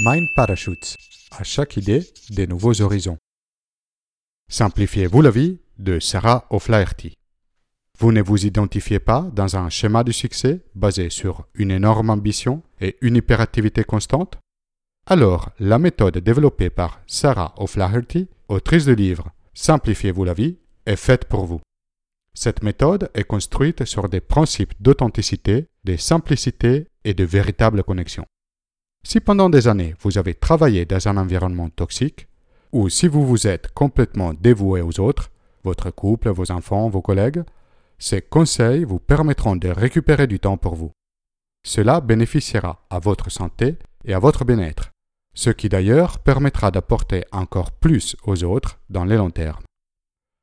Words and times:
Mind 0.00 0.28
Parachutes. 0.32 0.96
À 1.32 1.42
chaque 1.42 1.76
idée, 1.76 2.06
des 2.30 2.46
nouveaux 2.46 2.82
horizons. 2.82 3.18
Simplifiez-vous 4.48 5.22
la 5.22 5.30
vie 5.30 5.58
de 5.76 5.98
Sarah 5.98 6.46
O'Flaherty. 6.50 7.14
Vous 7.98 8.12
ne 8.12 8.22
vous 8.22 8.46
identifiez 8.46 9.00
pas 9.00 9.28
dans 9.32 9.56
un 9.56 9.68
schéma 9.70 10.04
de 10.04 10.12
succès 10.12 10.60
basé 10.76 11.10
sur 11.10 11.48
une 11.54 11.72
énorme 11.72 12.10
ambition 12.10 12.62
et 12.80 12.96
une 13.00 13.16
hyperactivité 13.16 13.82
constante? 13.82 14.38
Alors, 15.04 15.50
la 15.58 15.80
méthode 15.80 16.18
développée 16.18 16.70
par 16.70 17.00
Sarah 17.08 17.52
O'Flaherty, 17.56 18.28
autrice 18.46 18.84
du 18.84 18.94
livre 18.94 19.32
Simplifiez-vous 19.52 20.22
la 20.22 20.34
vie, 20.34 20.58
est 20.86 20.94
faite 20.94 21.24
pour 21.24 21.44
vous. 21.44 21.60
Cette 22.34 22.62
méthode 22.62 23.10
est 23.14 23.24
construite 23.24 23.84
sur 23.84 24.08
des 24.08 24.20
principes 24.20 24.74
d'authenticité, 24.78 25.66
de 25.82 25.96
simplicité 25.96 26.86
et 27.02 27.14
de 27.14 27.24
véritable 27.24 27.82
connexion. 27.82 28.24
Si 29.08 29.20
pendant 29.20 29.48
des 29.48 29.68
années 29.68 29.94
vous 30.02 30.18
avez 30.18 30.34
travaillé 30.34 30.84
dans 30.84 31.08
un 31.08 31.16
environnement 31.16 31.70
toxique, 31.70 32.28
ou 32.72 32.90
si 32.90 33.08
vous 33.08 33.26
vous 33.26 33.46
êtes 33.46 33.72
complètement 33.72 34.34
dévoué 34.34 34.82
aux 34.82 35.00
autres, 35.00 35.30
votre 35.64 35.90
couple, 35.90 36.28
vos 36.28 36.52
enfants, 36.52 36.90
vos 36.90 37.00
collègues, 37.00 37.42
ces 37.98 38.20
conseils 38.20 38.84
vous 38.84 38.98
permettront 38.98 39.56
de 39.56 39.70
récupérer 39.70 40.26
du 40.26 40.38
temps 40.38 40.58
pour 40.58 40.74
vous. 40.74 40.92
Cela 41.66 42.02
bénéficiera 42.02 42.84
à 42.90 42.98
votre 42.98 43.30
santé 43.30 43.78
et 44.04 44.12
à 44.12 44.18
votre 44.18 44.44
bien-être, 44.44 44.90
ce 45.32 45.48
qui 45.48 45.70
d'ailleurs 45.70 46.18
permettra 46.18 46.70
d'apporter 46.70 47.24
encore 47.32 47.72
plus 47.72 48.14
aux 48.26 48.44
autres 48.44 48.78
dans 48.90 49.06
les 49.06 49.16
long 49.16 49.30
terme. 49.30 49.62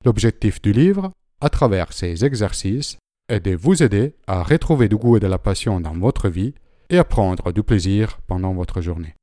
L'objectif 0.05 0.59
du 0.59 0.71
livre, 0.71 1.11
à 1.39 1.49
travers 1.49 1.93
ces 1.93 2.25
exercices, 2.25 2.97
est 3.29 3.41
de 3.41 3.55
vous 3.55 3.83
aider 3.83 4.15
à 4.25 4.41
retrouver 4.41 4.89
du 4.89 4.95
goût 4.95 5.17
et 5.17 5.19
de 5.19 5.27
la 5.27 5.37
passion 5.37 5.79
dans 5.79 5.93
votre 5.93 6.29
vie 6.29 6.55
et 6.89 6.97
à 6.97 7.03
prendre 7.03 7.51
du 7.51 7.63
plaisir 7.63 8.19
pendant 8.27 8.53
votre 8.53 8.81
journée. 8.81 9.15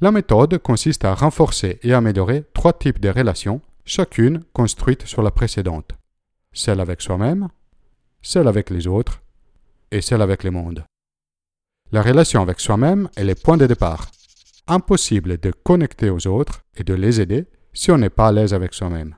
La 0.00 0.10
méthode 0.10 0.58
consiste 0.58 1.04
à 1.04 1.14
renforcer 1.14 1.78
et 1.82 1.92
améliorer 1.92 2.44
trois 2.52 2.72
types 2.72 3.00
de 3.00 3.08
relations, 3.08 3.60
chacune 3.84 4.42
construite 4.52 5.06
sur 5.06 5.22
la 5.22 5.30
précédente. 5.30 5.92
Celle 6.52 6.80
avec 6.80 7.00
soi-même, 7.00 7.48
celle 8.22 8.48
avec 8.48 8.70
les 8.70 8.86
autres 8.86 9.22
et 9.90 10.00
celle 10.00 10.22
avec 10.22 10.44
le 10.44 10.50
monde. 10.50 10.84
La 11.92 12.02
relation 12.02 12.42
avec 12.42 12.60
soi-même 12.60 13.08
est 13.16 13.24
le 13.24 13.34
point 13.34 13.56
de 13.56 13.66
départ. 13.66 14.10
Impossible 14.66 15.38
de 15.38 15.52
connecter 15.52 16.10
aux 16.10 16.26
autres 16.26 16.64
et 16.76 16.84
de 16.84 16.94
les 16.94 17.20
aider 17.20 17.46
si 17.72 17.90
on 17.90 17.98
n'est 17.98 18.10
pas 18.10 18.28
à 18.28 18.32
l'aise 18.32 18.54
avec 18.54 18.74
soi-même. 18.74 19.16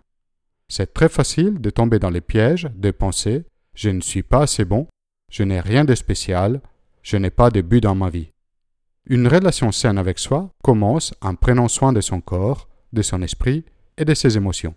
C'est 0.69 0.93
très 0.93 1.09
facile 1.09 1.61
de 1.61 1.71
tomber 1.71 1.99
dans 1.99 2.11
les 2.11 2.21
pièges 2.21 2.69
de 2.75 2.91
penser 2.91 3.45
je 3.77 3.91
ne 3.91 4.01
suis 4.01 4.23
pas 4.23 4.43
assez 4.43 4.65
bon, 4.65 4.89
je 5.31 5.43
n'ai 5.43 5.61
rien 5.61 5.85
de 5.85 5.95
spécial, 5.95 6.61
je 7.07 7.17
n'ai 7.17 7.31
pas 7.31 7.51
de 7.51 7.61
but 7.61 7.81
dans 7.81 7.95
ma 7.95 8.11
vie. 8.11 8.33
Une 9.05 9.29
relation 9.29 9.71
saine 9.71 9.97
avec 9.97 10.19
soi 10.19 10.53
commence 10.65 11.15
en 11.21 11.37
prenant 11.37 11.69
soin 11.69 11.93
de 11.93 12.01
son 12.01 12.21
corps, 12.21 12.69
de 12.93 13.01
son 13.01 13.23
esprit 13.23 13.65
et 13.97 14.05
de 14.05 14.13
ses 14.13 14.37
émotions. 14.37 14.75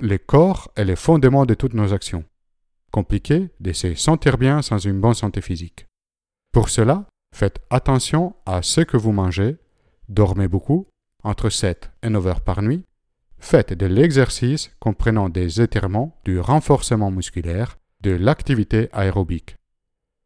Le 0.00 0.18
corps 0.18 0.72
est 0.74 0.84
le 0.84 0.96
fondement 0.96 1.46
de 1.46 1.54
toutes 1.54 1.74
nos 1.74 1.92
actions. 1.92 2.24
Compliqué 2.90 3.50
de 3.60 3.72
se 3.72 3.94
sentir 3.94 4.36
bien 4.36 4.62
sans 4.62 4.78
une 4.78 5.00
bonne 5.00 5.14
santé 5.14 5.40
physique. 5.40 5.86
Pour 6.50 6.70
cela, 6.70 7.06
faites 7.32 7.60
attention 7.70 8.34
à 8.46 8.62
ce 8.62 8.80
que 8.80 8.96
vous 8.96 9.12
mangez, 9.12 9.56
dormez 10.08 10.48
beaucoup, 10.48 10.88
entre 11.22 11.50
7 11.50 11.92
et 12.02 12.08
9 12.08 12.26
heures 12.26 12.40
par 12.40 12.62
nuit, 12.62 12.82
faites 13.38 13.74
de 13.74 13.86
l'exercice 13.86 14.72
comprenant 14.80 15.28
des 15.28 15.60
étirements, 15.60 16.20
du 16.24 16.40
renforcement 16.40 17.12
musculaire, 17.12 17.78
de 18.00 18.10
l'activité 18.10 18.88
aérobique. 18.92 19.54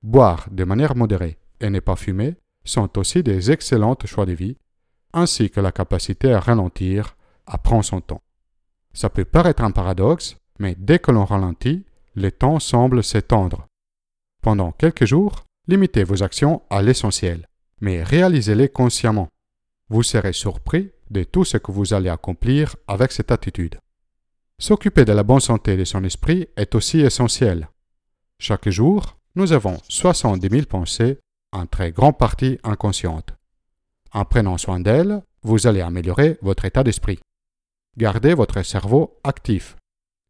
Boire 0.02 0.46
de 0.50 0.64
manière 0.64 0.94
modérée 0.94 1.38
et 1.60 1.70
ne 1.70 1.80
pas 1.80 1.96
fumer 1.96 2.36
sont 2.64 2.98
aussi 2.98 3.22
des 3.22 3.50
excellents 3.50 3.96
choix 4.04 4.26
de 4.26 4.32
vie, 4.32 4.56
ainsi 5.12 5.50
que 5.50 5.60
la 5.60 5.72
capacité 5.72 6.32
à 6.32 6.40
ralentir, 6.40 7.16
à 7.46 7.58
prendre 7.58 7.84
son 7.84 8.00
temps. 8.00 8.22
Ça 8.92 9.10
peut 9.10 9.24
paraître 9.24 9.62
un 9.62 9.70
paradoxe, 9.70 10.36
mais 10.58 10.76
dès 10.78 10.98
que 10.98 11.10
l'on 11.10 11.24
ralentit, 11.24 11.84
le 12.14 12.30
temps 12.30 12.60
semble 12.60 13.02
s'étendre. 13.02 13.66
Pendant 14.42 14.72
quelques 14.72 15.04
jours, 15.04 15.44
limitez 15.66 16.04
vos 16.04 16.22
actions 16.22 16.62
à 16.70 16.82
l'essentiel, 16.82 17.46
mais 17.80 18.02
réalisez-les 18.02 18.68
consciemment. 18.68 19.28
Vous 19.88 20.02
serez 20.02 20.32
surpris 20.32 20.90
de 21.10 21.24
tout 21.24 21.44
ce 21.44 21.56
que 21.56 21.72
vous 21.72 21.94
allez 21.94 22.10
accomplir 22.10 22.76
avec 22.86 23.12
cette 23.12 23.32
attitude. 23.32 23.78
S'occuper 24.58 25.04
de 25.04 25.12
la 25.12 25.22
bonne 25.22 25.40
santé 25.40 25.76
de 25.76 25.84
son 25.84 26.04
esprit 26.04 26.48
est 26.56 26.74
aussi 26.74 27.00
essentiel. 27.00 27.68
Chaque 28.38 28.68
jour, 28.68 29.17
nous 29.34 29.52
avons 29.52 29.78
70 29.88 30.48
000 30.48 30.66
pensées, 30.66 31.18
en 31.52 31.66
très 31.66 31.92
grande 31.92 32.18
partie 32.18 32.58
inconscientes. 32.62 33.34
En 34.12 34.24
prenant 34.24 34.58
soin 34.58 34.80
d'elles, 34.80 35.22
vous 35.42 35.66
allez 35.66 35.80
améliorer 35.80 36.38
votre 36.42 36.64
état 36.64 36.82
d'esprit. 36.82 37.18
Gardez 37.96 38.34
votre 38.34 38.62
cerveau 38.62 39.18
actif. 39.24 39.76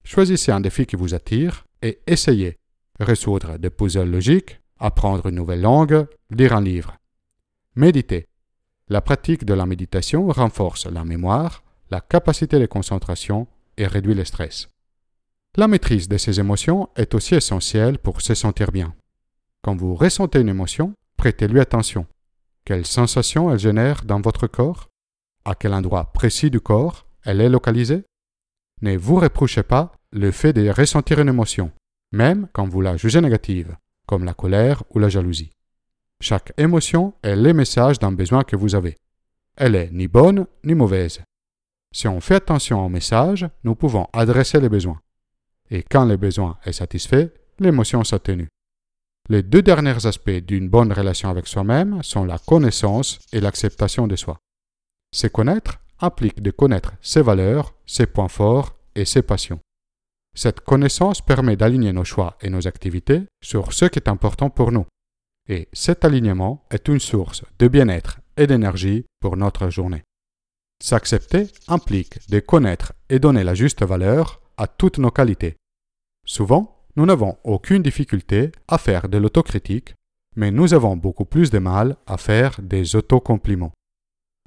Choisissez 0.04 0.52
un 0.52 0.60
défi 0.60 0.86
qui 0.86 0.96
vous 0.96 1.14
attire 1.14 1.64
et 1.82 2.00
essayez. 2.06 2.56
Résoudre 2.98 3.58
des 3.58 3.70
puzzles 3.70 4.10
logiques, 4.10 4.60
apprendre 4.78 5.26
une 5.26 5.36
nouvelle 5.36 5.60
langue, 5.60 6.06
lire 6.30 6.54
un 6.54 6.60
livre. 6.60 6.96
Méditez. 7.76 8.26
La 8.88 9.00
pratique 9.00 9.44
de 9.44 9.54
la 9.54 9.66
méditation 9.66 10.28
renforce 10.28 10.86
la 10.86 11.04
mémoire, 11.04 11.62
la 11.90 12.00
capacité 12.00 12.58
de 12.58 12.66
concentration 12.66 13.46
et 13.76 13.86
réduit 13.86 14.14
le 14.14 14.24
stress. 14.24 14.68
La 15.58 15.66
maîtrise 15.66 16.06
de 16.06 16.18
ces 16.18 16.38
émotions 16.38 16.88
est 16.94 17.16
aussi 17.16 17.34
essentielle 17.34 17.98
pour 17.98 18.20
se 18.20 18.32
sentir 18.32 18.70
bien. 18.70 18.94
Quand 19.60 19.74
vous 19.74 19.96
ressentez 19.96 20.38
une 20.38 20.48
émotion, 20.48 20.94
prêtez-lui 21.16 21.58
attention. 21.58 22.06
Quelle 22.64 22.86
sensation 22.86 23.50
elle 23.50 23.58
génère 23.58 24.04
dans 24.04 24.20
votre 24.20 24.46
corps? 24.46 24.86
À 25.44 25.56
quel 25.56 25.74
endroit 25.74 26.12
précis 26.12 26.48
du 26.48 26.60
corps 26.60 27.06
elle 27.24 27.40
est 27.40 27.48
localisée? 27.48 28.04
Ne 28.82 28.96
vous 28.96 29.16
reprochez 29.16 29.64
pas 29.64 29.90
le 30.12 30.30
fait 30.30 30.52
de 30.52 30.70
ressentir 30.70 31.18
une 31.18 31.28
émotion, 31.28 31.72
même 32.12 32.46
quand 32.52 32.68
vous 32.68 32.80
la 32.80 32.96
jugez 32.96 33.20
négative, 33.20 33.74
comme 34.06 34.22
la 34.22 34.34
colère 34.34 34.84
ou 34.90 35.00
la 35.00 35.08
jalousie. 35.08 35.50
Chaque 36.20 36.52
émotion 36.56 37.14
est 37.24 37.34
le 37.34 37.52
message 37.52 37.98
d'un 37.98 38.12
besoin 38.12 38.44
que 38.44 38.54
vous 38.54 38.76
avez. 38.76 38.96
Elle 39.56 39.74
est 39.74 39.90
ni 39.90 40.06
bonne 40.06 40.46
ni 40.62 40.76
mauvaise. 40.76 41.20
Si 41.92 42.06
on 42.06 42.20
fait 42.20 42.36
attention 42.36 42.86
au 42.86 42.88
message, 42.88 43.48
nous 43.64 43.74
pouvons 43.74 44.06
adresser 44.12 44.60
les 44.60 44.68
besoins 44.68 45.00
et 45.70 45.82
quand 45.82 46.04
le 46.04 46.16
besoin 46.16 46.58
est 46.64 46.72
satisfait, 46.72 47.32
l'émotion 47.58 48.04
s'atténue. 48.04 48.48
Les 49.28 49.42
deux 49.42 49.62
derniers 49.62 50.06
aspects 50.06 50.30
d'une 50.30 50.68
bonne 50.68 50.92
relation 50.92 51.28
avec 51.28 51.46
soi-même 51.46 52.02
sont 52.02 52.24
la 52.24 52.38
connaissance 52.38 53.18
et 53.32 53.40
l'acceptation 53.40 54.06
de 54.06 54.16
soi. 54.16 54.38
Se 55.14 55.26
connaître 55.26 55.78
implique 56.00 56.42
de 56.42 56.50
connaître 56.50 56.92
ses 57.02 57.22
valeurs, 57.22 57.74
ses 57.86 58.06
points 58.06 58.28
forts 58.28 58.74
et 58.94 59.04
ses 59.04 59.22
passions. 59.22 59.60
Cette 60.34 60.60
connaissance 60.60 61.20
permet 61.20 61.56
d'aligner 61.56 61.92
nos 61.92 62.04
choix 62.04 62.38
et 62.40 62.48
nos 62.48 62.66
activités 62.66 63.24
sur 63.42 63.72
ce 63.72 63.86
qui 63.86 63.98
est 63.98 64.08
important 64.08 64.50
pour 64.50 64.72
nous. 64.72 64.86
Et 65.48 65.68
cet 65.72 66.04
alignement 66.04 66.64
est 66.70 66.88
une 66.88 67.00
source 67.00 67.42
de 67.58 67.68
bien-être 67.68 68.20
et 68.36 68.46
d'énergie 68.46 69.04
pour 69.20 69.36
notre 69.36 69.68
journée. 69.68 70.04
S'accepter 70.82 71.48
implique 71.66 72.18
de 72.30 72.38
connaître 72.38 72.92
et 73.08 73.18
donner 73.18 73.42
la 73.42 73.54
juste 73.54 73.82
valeur 73.82 74.40
à 74.58 74.66
toutes 74.66 74.98
nos 74.98 75.10
qualités. 75.10 75.56
Souvent, 76.26 76.84
nous 76.96 77.06
n'avons 77.06 77.38
aucune 77.44 77.82
difficulté 77.82 78.52
à 78.66 78.76
faire 78.76 79.08
de 79.08 79.16
l'autocritique, 79.16 79.94
mais 80.36 80.50
nous 80.50 80.74
avons 80.74 80.96
beaucoup 80.96 81.24
plus 81.24 81.50
de 81.50 81.58
mal 81.58 81.96
à 82.06 82.16
faire 82.18 82.60
des 82.60 82.96
autocompliments. 82.96 83.72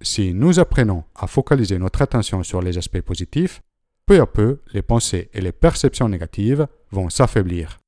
Si 0.01 0.33
nous 0.33 0.59
apprenons 0.59 1.03
à 1.16 1.27
focaliser 1.27 1.79
notre 1.79 2.01
attention 2.01 2.44
sur 2.44 2.61
les 2.61 2.77
aspects 2.77 3.01
positifs, 3.01 3.61
peu 4.05 4.19
à 4.19 4.25
peu, 4.25 4.59
les 4.73 4.81
pensées 4.81 5.29
et 5.33 5.41
les 5.41 5.51
perceptions 5.51 6.09
négatives 6.09 6.67
vont 6.91 7.09
s'affaiblir. 7.09 7.79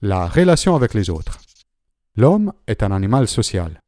La 0.00 0.26
relation 0.26 0.74
avec 0.74 0.94
les 0.94 1.10
autres. 1.10 1.38
L'homme 2.16 2.52
est 2.66 2.82
un 2.82 2.92
animal 2.92 3.28
social. 3.28 3.80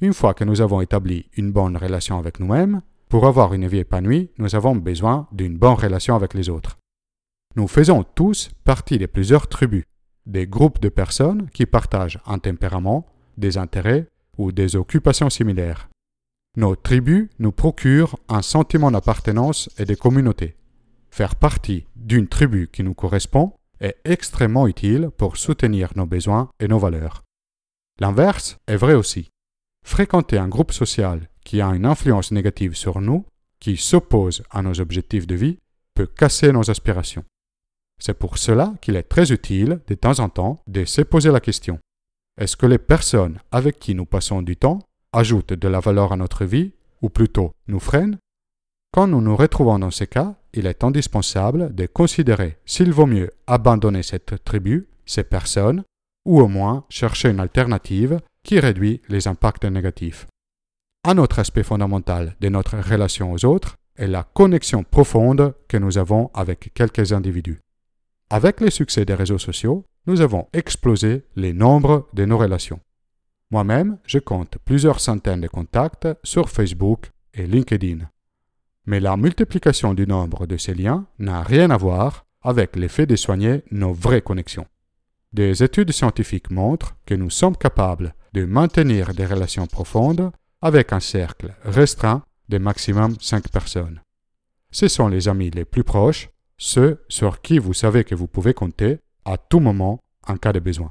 Une 0.00 0.14
fois 0.14 0.34
que 0.34 0.44
nous 0.44 0.60
avons 0.60 0.80
établi 0.80 1.28
une 1.36 1.52
bonne 1.52 1.76
relation 1.76 2.18
avec 2.18 2.40
nous-mêmes, 2.40 2.82
pour 3.10 3.26
avoir 3.26 3.52
une 3.54 3.66
vie 3.66 3.78
épanouie, 3.78 4.30
nous 4.38 4.54
avons 4.54 4.76
besoin 4.76 5.26
d'une 5.32 5.58
bonne 5.58 5.74
relation 5.74 6.14
avec 6.14 6.32
les 6.32 6.48
autres. 6.48 6.78
Nous 7.56 7.66
faisons 7.66 8.04
tous 8.04 8.50
partie 8.64 8.98
de 8.98 9.06
plusieurs 9.06 9.48
tribus, 9.48 9.82
des 10.26 10.46
groupes 10.46 10.80
de 10.80 10.88
personnes 10.88 11.50
qui 11.50 11.66
partagent 11.66 12.20
un 12.24 12.38
tempérament, 12.38 13.04
des 13.36 13.58
intérêts 13.58 14.06
ou 14.38 14.52
des 14.52 14.76
occupations 14.76 15.28
similaires. 15.28 15.88
Nos 16.56 16.76
tribus 16.76 17.28
nous 17.40 17.50
procurent 17.50 18.16
un 18.28 18.42
sentiment 18.42 18.92
d'appartenance 18.92 19.68
et 19.76 19.84
de 19.84 19.96
communauté. 19.96 20.54
Faire 21.10 21.34
partie 21.34 21.86
d'une 21.96 22.28
tribu 22.28 22.68
qui 22.72 22.84
nous 22.84 22.94
correspond 22.94 23.54
est 23.80 23.96
extrêmement 24.04 24.68
utile 24.68 25.10
pour 25.16 25.36
soutenir 25.36 25.90
nos 25.96 26.06
besoins 26.06 26.48
et 26.60 26.68
nos 26.68 26.78
valeurs. 26.78 27.24
L'inverse 27.98 28.56
est 28.68 28.76
vrai 28.76 28.94
aussi. 28.94 29.30
Fréquenter 29.84 30.38
un 30.38 30.48
groupe 30.48 30.70
social 30.70 31.29
qui 31.44 31.60
a 31.60 31.68
une 31.68 31.86
influence 31.86 32.32
négative 32.32 32.74
sur 32.74 33.00
nous, 33.00 33.24
qui 33.58 33.76
s'oppose 33.76 34.42
à 34.50 34.62
nos 34.62 34.80
objectifs 34.80 35.26
de 35.26 35.34
vie, 35.34 35.58
peut 35.94 36.06
casser 36.06 36.52
nos 36.52 36.70
aspirations. 36.70 37.24
C'est 38.00 38.18
pour 38.18 38.38
cela 38.38 38.74
qu'il 38.80 38.96
est 38.96 39.02
très 39.02 39.32
utile, 39.32 39.80
de 39.86 39.94
temps 39.94 40.20
en 40.20 40.28
temps, 40.28 40.62
de 40.66 40.84
se 40.84 41.02
poser 41.02 41.30
la 41.30 41.40
question. 41.40 41.78
Est-ce 42.40 42.56
que 42.56 42.66
les 42.66 42.78
personnes 42.78 43.38
avec 43.52 43.78
qui 43.78 43.94
nous 43.94 44.06
passons 44.06 44.40
du 44.40 44.56
temps 44.56 44.78
ajoute 45.12 45.52
de 45.52 45.68
la 45.68 45.80
valeur 45.80 46.12
à 46.12 46.16
notre 46.16 46.44
vie, 46.44 46.72
ou 47.02 47.10
plutôt 47.10 47.52
nous 47.66 47.80
freine, 47.80 48.18
quand 48.92 49.06
nous 49.06 49.20
nous 49.20 49.36
retrouvons 49.36 49.78
dans 49.78 49.90
ces 49.90 50.06
cas, 50.06 50.34
il 50.52 50.66
est 50.66 50.82
indispensable 50.82 51.74
de 51.74 51.86
considérer 51.86 52.58
s'il 52.64 52.92
vaut 52.92 53.06
mieux 53.06 53.30
abandonner 53.46 54.02
cette 54.02 54.42
tribu, 54.42 54.88
ces 55.06 55.22
personnes, 55.22 55.84
ou 56.24 56.40
au 56.40 56.48
moins 56.48 56.84
chercher 56.88 57.28
une 57.28 57.40
alternative 57.40 58.20
qui 58.42 58.58
réduit 58.58 59.00
les 59.08 59.28
impacts 59.28 59.64
négatifs. 59.64 60.26
Un 61.04 61.16
autre 61.16 61.38
aspect 61.38 61.62
fondamental 61.62 62.36
de 62.40 62.50
notre 62.50 62.76
relation 62.76 63.32
aux 63.32 63.46
autres 63.46 63.76
est 63.96 64.06
la 64.06 64.22
connexion 64.22 64.84
profonde 64.84 65.54
que 65.66 65.78
nous 65.78 65.96
avons 65.96 66.30
avec 66.34 66.72
quelques 66.74 67.12
individus. 67.12 67.60
Avec 68.28 68.60
le 68.60 68.68
succès 68.68 69.06
des 69.06 69.14
réseaux 69.14 69.38
sociaux, 69.38 69.86
nous 70.06 70.20
avons 70.20 70.48
explosé 70.52 71.24
les 71.36 71.54
nombres 71.54 72.06
de 72.12 72.26
nos 72.26 72.36
relations. 72.36 72.80
Moi-même, 73.50 73.98
je 74.04 74.18
compte 74.18 74.58
plusieurs 74.64 75.00
centaines 75.00 75.40
de 75.40 75.48
contacts 75.48 76.06
sur 76.22 76.50
Facebook 76.50 77.10
et 77.32 77.46
LinkedIn. 77.46 78.08
Mais 78.84 79.00
la 79.00 79.16
multiplication 79.16 79.94
du 79.94 80.06
nombre 80.06 80.46
de 80.46 80.58
ces 80.58 80.74
liens 80.74 81.06
n'a 81.18 81.42
rien 81.42 81.70
à 81.70 81.78
voir 81.78 82.26
avec 82.42 82.76
l'effet 82.76 83.06
de 83.06 83.16
soigner 83.16 83.62
nos 83.70 83.94
vraies 83.94 84.22
connexions. 84.22 84.66
Des 85.32 85.62
études 85.62 85.92
scientifiques 85.92 86.50
montrent 86.50 86.96
que 87.06 87.14
nous 87.14 87.30
sommes 87.30 87.56
capables 87.56 88.14
de 88.34 88.44
maintenir 88.44 89.14
des 89.14 89.26
relations 89.26 89.66
profondes 89.66 90.30
avec 90.62 90.92
un 90.92 91.00
cercle 91.00 91.54
restreint 91.62 92.22
de 92.48 92.58
maximum 92.58 93.16
5 93.20 93.48
personnes. 93.48 94.00
Ce 94.70 94.88
sont 94.88 95.08
les 95.08 95.28
amis 95.28 95.50
les 95.50 95.64
plus 95.64 95.84
proches, 95.84 96.30
ceux 96.58 97.04
sur 97.08 97.40
qui 97.40 97.58
vous 97.58 97.74
savez 97.74 98.04
que 98.04 98.14
vous 98.14 98.28
pouvez 98.28 98.54
compter 98.54 98.98
à 99.24 99.38
tout 99.38 99.60
moment 99.60 100.00
en 100.26 100.36
cas 100.36 100.52
de 100.52 100.60
besoin. 100.60 100.90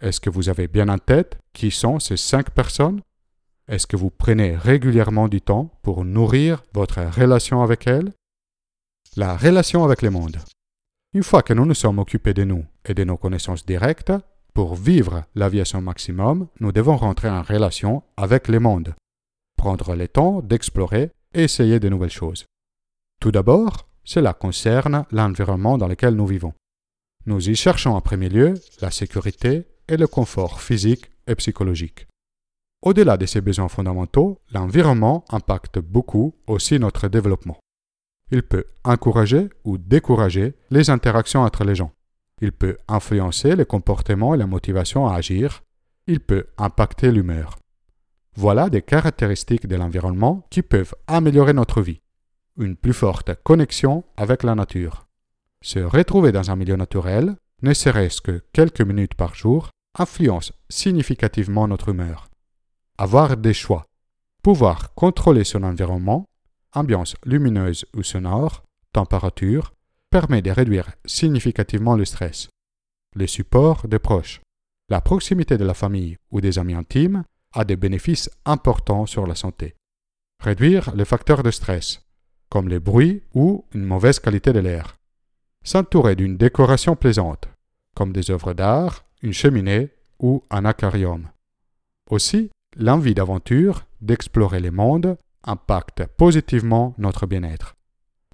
Est-ce 0.00 0.20
que 0.20 0.30
vous 0.30 0.48
avez 0.48 0.68
bien 0.68 0.88
en 0.88 0.98
tête 0.98 1.38
qui 1.52 1.70
sont 1.70 1.98
ces 1.98 2.16
5 2.16 2.50
personnes? 2.50 3.00
Est-ce 3.68 3.86
que 3.86 3.96
vous 3.96 4.10
prenez 4.10 4.56
régulièrement 4.56 5.28
du 5.28 5.40
temps 5.40 5.70
pour 5.82 6.04
nourrir 6.04 6.62
votre 6.72 7.00
relation 7.02 7.62
avec 7.62 7.86
elles? 7.86 8.12
La 9.16 9.36
relation 9.36 9.84
avec 9.84 10.02
le 10.02 10.10
monde. 10.10 10.38
Une 11.14 11.22
fois 11.22 11.42
que 11.42 11.54
nous 11.54 11.64
nous 11.64 11.74
sommes 11.74 11.98
occupés 11.98 12.34
de 12.34 12.44
nous 12.44 12.64
et 12.84 12.94
de 12.94 13.04
nos 13.04 13.16
connaissances 13.16 13.64
directes, 13.64 14.12
pour 14.56 14.74
vivre 14.74 15.24
la 15.34 15.50
vie 15.50 15.60
à 15.60 15.66
son 15.66 15.82
maximum, 15.82 16.48
nous 16.60 16.72
devons 16.72 16.96
rentrer 16.96 17.28
en 17.28 17.42
relation 17.42 18.02
avec 18.16 18.48
le 18.48 18.58
monde, 18.58 18.94
prendre 19.58 19.94
le 19.94 20.08
temps 20.08 20.40
d'explorer 20.40 21.10
et 21.34 21.42
essayer 21.42 21.78
de 21.78 21.90
nouvelles 21.90 22.08
choses. 22.08 22.46
Tout 23.20 23.30
d'abord, 23.30 23.86
cela 24.02 24.32
concerne 24.32 25.04
l'environnement 25.10 25.76
dans 25.76 25.88
lequel 25.88 26.14
nous 26.14 26.26
vivons. 26.26 26.54
Nous 27.26 27.50
y 27.50 27.54
cherchons 27.54 27.90
en 27.90 28.00
premier 28.00 28.30
lieu 28.30 28.54
la 28.80 28.90
sécurité 28.90 29.66
et 29.88 29.98
le 29.98 30.06
confort 30.06 30.62
physique 30.62 31.10
et 31.26 31.34
psychologique. 31.34 32.06
Au-delà 32.80 33.18
de 33.18 33.26
ces 33.26 33.42
besoins 33.42 33.68
fondamentaux, 33.68 34.40
l'environnement 34.52 35.26
impacte 35.28 35.80
beaucoup 35.80 36.34
aussi 36.46 36.78
notre 36.78 37.08
développement. 37.08 37.58
Il 38.30 38.42
peut 38.42 38.64
encourager 38.84 39.50
ou 39.64 39.76
décourager 39.76 40.54
les 40.70 40.88
interactions 40.88 41.42
entre 41.42 41.64
les 41.64 41.74
gens. 41.74 41.92
Il 42.42 42.52
peut 42.52 42.76
influencer 42.86 43.56
les 43.56 43.64
comportements 43.64 44.34
et 44.34 44.38
la 44.38 44.46
motivation 44.46 45.06
à 45.06 45.14
agir. 45.14 45.62
Il 46.06 46.20
peut 46.20 46.46
impacter 46.58 47.10
l'humeur. 47.10 47.58
Voilà 48.34 48.68
des 48.68 48.82
caractéristiques 48.82 49.66
de 49.66 49.76
l'environnement 49.76 50.46
qui 50.50 50.60
peuvent 50.62 50.94
améliorer 51.06 51.54
notre 51.54 51.80
vie. 51.80 52.02
Une 52.58 52.76
plus 52.76 52.92
forte 52.92 53.34
connexion 53.42 54.04
avec 54.16 54.42
la 54.42 54.54
nature. 54.54 55.06
Se 55.62 55.78
retrouver 55.78 56.32
dans 56.32 56.50
un 56.50 56.56
milieu 56.56 56.76
naturel, 56.76 57.36
ne 57.62 57.72
serait-ce 57.72 58.20
que 58.20 58.42
quelques 58.52 58.82
minutes 58.82 59.14
par 59.14 59.34
jour, 59.34 59.70
influence 59.98 60.52
significativement 60.68 61.66
notre 61.66 61.88
humeur. 61.88 62.28
Avoir 62.98 63.36
des 63.38 63.54
choix. 63.54 63.86
Pouvoir 64.42 64.94
contrôler 64.94 65.44
son 65.44 65.62
environnement, 65.62 66.26
ambiance 66.74 67.16
lumineuse 67.24 67.86
ou 67.96 68.02
sonore, 68.02 68.62
température, 68.92 69.72
permet 70.20 70.40
de 70.40 70.50
réduire 70.50 70.88
significativement 71.04 71.94
le 71.94 72.06
stress. 72.06 72.48
Le 73.14 73.26
support 73.26 73.86
des 73.86 73.98
proches. 73.98 74.40
La 74.88 75.02
proximité 75.02 75.58
de 75.58 75.64
la 75.66 75.74
famille 75.74 76.16
ou 76.30 76.40
des 76.40 76.58
amis 76.58 76.72
intimes 76.72 77.22
a 77.52 77.66
des 77.66 77.76
bénéfices 77.76 78.30
importants 78.46 79.04
sur 79.04 79.26
la 79.26 79.34
santé. 79.34 79.74
Réduire 80.42 80.94
les 80.94 81.04
facteurs 81.04 81.42
de 81.42 81.50
stress, 81.50 82.00
comme 82.48 82.70
les 82.70 82.80
bruits 82.80 83.24
ou 83.34 83.66
une 83.74 83.84
mauvaise 83.84 84.18
qualité 84.18 84.54
de 84.54 84.60
l'air. 84.60 84.96
S'entourer 85.62 86.16
d'une 86.16 86.38
décoration 86.38 86.96
plaisante, 86.96 87.50
comme 87.94 88.14
des 88.14 88.30
œuvres 88.30 88.54
d'art, 88.54 89.04
une 89.20 89.34
cheminée 89.34 89.90
ou 90.18 90.42
un 90.48 90.64
aquarium. 90.64 91.28
Aussi, 92.08 92.50
l'envie 92.74 93.14
d'aventure, 93.14 93.84
d'explorer 94.00 94.60
les 94.60 94.70
mondes, 94.70 95.18
impacte 95.44 96.06
positivement 96.06 96.94
notre 96.96 97.26
bien-être 97.26 97.75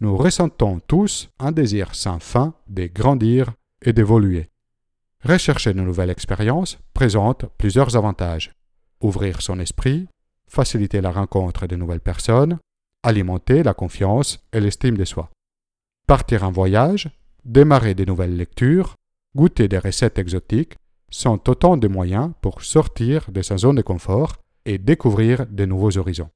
nous 0.01 0.17
ressentons 0.17 0.81
tous 0.81 1.29
un 1.39 1.53
désir 1.53 1.95
sans 1.95 2.19
fin 2.19 2.55
de 2.69 2.87
grandir 2.87 3.53
et 3.83 3.93
d'évoluer. 3.93 4.49
Rechercher 5.25 5.73
de 5.73 5.81
nouvelles 5.81 6.11
expériences 6.11 6.79
présente 6.95 7.47
plusieurs 7.59 7.97
avantages. 7.97 8.53
Ouvrir 9.01 9.43
son 9.43 9.61
esprit, 9.61 10.09
faciliter 10.49 11.01
la 11.01 11.13
rencontre 11.13 11.67
de 11.67 11.77
nouvelles 11.77 12.01
personnes, 12.01 12.59
alimenter 13.03 13.63
la 13.63 13.75
confiance 13.75 14.41
et 14.53 14.61
l'estime 14.61 14.97
de 14.97 15.05
soi. 15.05 15.31
Partir 16.07 16.43
en 16.43 16.51
voyage, 16.51 17.09
démarrer 17.45 17.95
de 17.95 18.05
nouvelles 18.05 18.37
lectures, 18.37 18.97
goûter 19.37 19.69
des 19.69 19.79
recettes 19.79 20.19
exotiques 20.19 20.75
sont 21.11 21.49
autant 21.49 21.77
de 21.77 21.89
moyens 21.89 22.33
pour 22.41 22.63
sortir 22.63 23.31
de 23.31 23.43
sa 23.43 23.57
zone 23.57 23.77
de 23.77 23.83
confort 23.83 24.39
et 24.65 24.79
découvrir 24.79 25.47
de 25.47 25.65
nouveaux 25.65 25.97
horizons. 25.99 26.31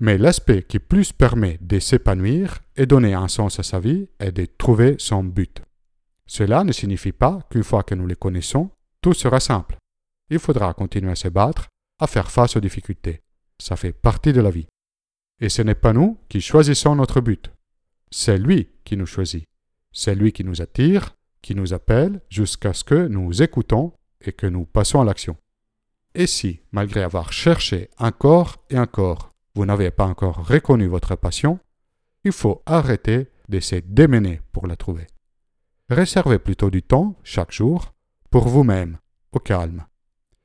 Mais 0.00 0.18
l'aspect 0.18 0.62
qui 0.62 0.78
plus 0.78 1.12
permet 1.12 1.58
de 1.60 1.78
s'épanouir 1.78 2.60
et 2.76 2.86
donner 2.86 3.14
un 3.14 3.28
sens 3.28 3.60
à 3.60 3.62
sa 3.62 3.78
vie 3.78 4.08
est 4.18 4.32
de 4.32 4.46
trouver 4.46 4.96
son 4.98 5.22
but. 5.22 5.62
Cela 6.26 6.64
ne 6.64 6.72
signifie 6.72 7.12
pas 7.12 7.40
qu'une 7.50 7.62
fois 7.62 7.82
que 7.82 7.94
nous 7.94 8.06
les 8.06 8.16
connaissons, 8.16 8.70
tout 9.00 9.14
sera 9.14 9.40
simple. 9.40 9.76
Il 10.30 10.38
faudra 10.38 10.72
continuer 10.74 11.12
à 11.12 11.16
se 11.16 11.28
battre, 11.28 11.68
à 12.00 12.06
faire 12.06 12.30
face 12.30 12.56
aux 12.56 12.60
difficultés. 12.60 13.20
Ça 13.60 13.76
fait 13.76 13.92
partie 13.92 14.32
de 14.32 14.40
la 14.40 14.50
vie. 14.50 14.66
Et 15.40 15.48
ce 15.48 15.62
n'est 15.62 15.74
pas 15.74 15.92
nous 15.92 16.18
qui 16.28 16.40
choisissons 16.40 16.96
notre 16.96 17.20
but. 17.20 17.52
C'est 18.10 18.38
lui 18.38 18.68
qui 18.84 18.96
nous 18.96 19.06
choisit. 19.06 19.44
C'est 19.92 20.14
lui 20.14 20.32
qui 20.32 20.44
nous 20.44 20.62
attire, 20.62 21.14
qui 21.42 21.54
nous 21.54 21.74
appelle 21.74 22.20
jusqu'à 22.30 22.72
ce 22.72 22.82
que 22.82 23.06
nous 23.06 23.42
écoutons 23.42 23.92
et 24.20 24.32
que 24.32 24.46
nous 24.46 24.64
passons 24.64 25.00
à 25.00 25.04
l'action. 25.04 25.36
Et 26.14 26.26
si, 26.26 26.60
malgré 26.72 27.02
avoir 27.02 27.32
cherché 27.32 27.90
encore 27.98 28.64
et 28.70 28.78
encore, 28.78 29.33
vous 29.54 29.66
n'avez 29.66 29.90
pas 29.90 30.06
encore 30.06 30.46
reconnu 30.46 30.86
votre 30.86 31.16
passion, 31.16 31.58
il 32.24 32.32
faut 32.32 32.62
arrêter 32.66 33.28
de 33.48 33.60
se 33.60 33.76
démener 33.76 34.40
pour 34.52 34.66
la 34.66 34.76
trouver. 34.76 35.06
Réservez 35.90 36.38
plutôt 36.38 36.70
du 36.70 36.82
temps, 36.82 37.16
chaque 37.22 37.52
jour, 37.52 37.92
pour 38.30 38.48
vous-même, 38.48 38.98
au 39.32 39.38
calme. 39.38 39.86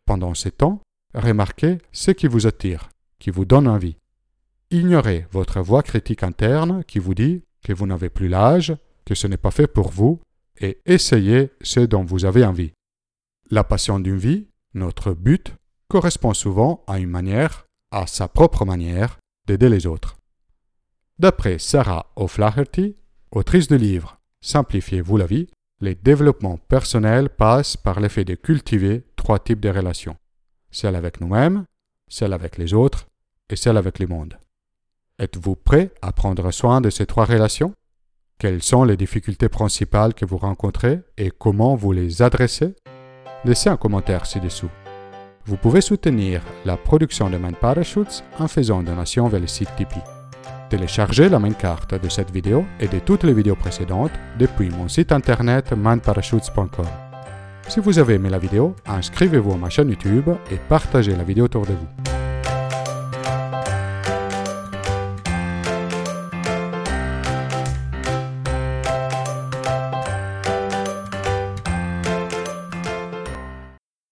Pendant 0.06 0.34
ce 0.34 0.50
temps, 0.50 0.82
remarquez 1.14 1.78
ce 1.92 2.12
qui 2.12 2.28
vous 2.28 2.46
attire, 2.46 2.90
qui 3.20 3.30
vous 3.30 3.46
donne 3.46 3.68
envie. 3.68 3.98
Ignorez 4.70 5.26
votre 5.32 5.62
voix 5.62 5.82
critique 5.82 6.24
interne 6.24 6.84
qui 6.84 7.00
vous 7.00 7.16
dit 7.16 7.44
que 7.64 7.74
vous 7.74 7.88
n'avez 7.88 8.10
plus 8.10 8.28
l'âge, 8.28 8.76
que 9.06 9.16
ce 9.16 9.28
n'est 9.28 9.38
pas 9.38 9.52
fait 9.52 9.68
pour 9.68 9.90
vous, 9.90 10.20
et 10.60 10.80
essayez 10.86 11.52
ce 11.62 11.80
dont 11.80 12.04
vous 12.04 12.26
avez 12.26 12.46
envie. 12.46 12.74
La 13.50 13.64
passion 13.64 14.00
d'une 14.00 14.18
vie, 14.18 14.48
notre 14.74 15.14
but, 15.14 15.56
correspond 15.88 16.34
souvent 16.34 16.84
à 16.86 17.00
une 17.00 17.10
manière 17.10 17.66
à 17.92 18.08
sa 18.08 18.28
propre 18.28 18.66
manière 18.66 19.20
d'aider 19.48 19.70
les 19.70 19.86
autres. 19.88 20.16
D'après 21.18 21.60
Sarah 21.60 22.12
O'Flaherty, 22.16 22.96
autrice 23.32 23.68
du 23.68 23.78
livre 23.78 24.18
Simplifiez-vous 24.42 25.18
la 25.18 25.26
vie, 25.26 25.50
les 25.82 25.96
développements 25.96 26.58
personnels 26.58 27.30
passent 27.30 27.78
par 27.78 28.00
l'effet 28.00 28.26
de 28.26 28.36
cultiver 28.36 29.04
trois 29.16 29.40
types 29.40 29.60
de 29.60 29.70
relations. 29.70 30.16
Celle 30.72 30.96
avec 30.96 31.20
nous-mêmes, 31.20 31.66
celle 32.08 32.34
avec 32.34 32.58
les 32.58 32.74
autres 32.74 33.08
et 33.50 33.56
celle 33.56 33.78
avec 33.78 34.00
le 34.00 34.08
monde. 34.08 34.38
Êtes-vous 35.20 35.56
prêt 35.56 35.92
à 36.02 36.14
prendre 36.14 36.52
soin 36.52 36.80
de 36.80 36.90
ces 36.90 37.06
trois 37.06 37.26
relations? 37.26 37.74
Quelles 38.38 38.64
sont 38.64 38.86
les 38.86 38.96
difficultés 38.96 39.50
principales 39.50 40.14
que 40.14 40.26
vous 40.26 40.38
rencontrez 40.38 41.02
et 41.18 41.32
comment 41.32 41.76
vous 41.76 41.92
les 41.92 42.22
adressez? 42.22 42.76
Laissez 43.44 43.70
un 43.70 43.78
commentaire 43.78 44.26
ci-dessous. 44.26 44.70
Vous 45.50 45.58
pouvez 45.58 45.82
soutenir 45.82 46.44
la 46.64 46.78
production 46.78 47.28
de 47.28 47.38
Mind 47.38 47.56
Parachutes 47.56 48.24
en 48.38 48.48
faisant 48.48 48.84
donation 48.84 49.28
vers 49.30 49.40
le 49.40 49.48
site 49.48 49.70
Tipeee. 49.76 50.04
Téléchargez 50.70 51.28
la 51.28 51.40
main 51.40 51.54
carte 51.54 52.00
de 52.00 52.08
cette 52.08 52.30
vidéo 52.30 52.66
et 52.80 52.88
de 52.88 53.00
toutes 53.00 53.24
les 53.24 53.34
vidéos 53.34 53.56
précédentes 53.56 54.12
depuis 54.38 54.70
mon 54.70 54.88
site 54.88 55.12
internet 55.12 55.74
mindparachutes.com. 55.76 56.86
Si 57.68 57.80
vous 57.80 57.98
avez 57.98 58.14
aimé 58.14 58.30
la 58.30 58.38
vidéo, 58.38 58.76
inscrivez-vous 58.86 59.54
à 59.54 59.58
ma 59.58 59.70
chaîne 59.72 59.90
YouTube 59.90 60.30
et 60.52 60.58
partagez 60.70 61.16
la 61.16 61.24
vidéo 61.24 61.46
autour 61.46 61.66
de 61.66 61.74
vous. 61.74 62.09